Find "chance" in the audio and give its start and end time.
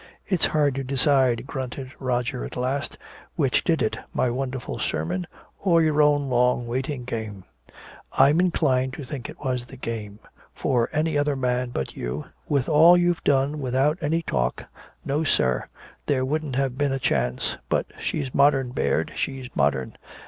16.97-17.55